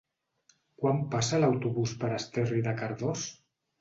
Quan 0.83 1.03
passa 1.11 1.41
l'autobús 1.43 1.93
per 2.05 2.11
Esterri 2.17 2.67
de 2.69 2.75
Cardós? 2.81 3.29